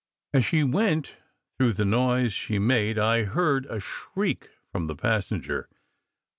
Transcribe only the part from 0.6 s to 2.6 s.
went, through the noise she